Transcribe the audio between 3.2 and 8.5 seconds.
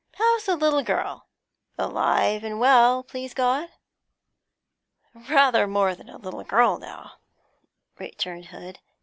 God?' 'Rather more than a little girl now,' returned